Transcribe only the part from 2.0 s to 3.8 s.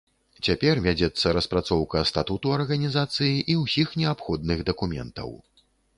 статуту арганізацыі і